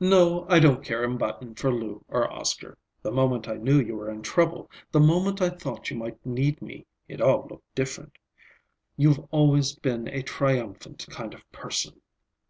[0.00, 2.76] "No, I don't care a button for Lou or Oscar.
[3.00, 6.60] The moment I knew you were in trouble, the moment I thought you might need
[6.60, 8.18] me, it all looked different.
[8.98, 12.02] You've always been a triumphant kind of person."